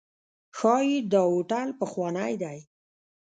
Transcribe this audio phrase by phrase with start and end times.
[0.57, 2.57] ښایي دا هوټل پخوانی دی.